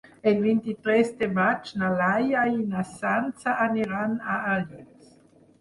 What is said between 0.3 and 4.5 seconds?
vint-i-tres de maig na Laia i na Sança aniran a